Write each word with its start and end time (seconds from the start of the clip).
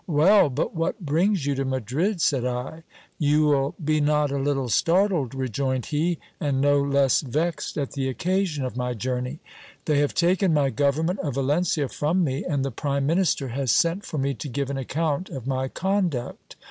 Well! 0.07 0.49
but 0.49 0.73
what 0.73 1.05
brings 1.05 1.45
you 1.45 1.53
to 1.53 1.63
Madrid? 1.63 2.21
said 2.21 2.43
I. 2.43 2.81
You 3.19 3.45
will 3.45 3.75
be 3.85 4.01
not 4.01 4.31
a 4.31 4.39
little 4.39 4.67
startled, 4.67 5.35
rejoined 5.35 5.85
he, 5.85 6.17
and 6.39 6.59
no 6.59 6.81
less 6.81 7.21
vexed 7.21 7.77
at 7.77 7.91
the 7.91 8.09
occasion 8.09 8.65
of 8.65 8.75
my 8.75 8.95
journey. 8.95 9.41
They 9.85 9.99
have 9.99 10.15
taken 10.15 10.55
my 10.55 10.71
government 10.71 11.19
of 11.19 11.35
Yalencia 11.35 11.87
from 11.93 12.23
me, 12.23 12.43
and 12.43 12.65
the 12.65 12.71
prime 12.71 13.05
minister 13.05 13.49
has 13.49 13.69
sent 13.71 14.03
for 14.03 14.17
me 14.17 14.33
to 14.33 14.49
give 14.49 14.71
an 14.71 14.77
account 14.79 15.29
of 15.29 15.45
my 15.45 15.67
conduct. 15.67 16.55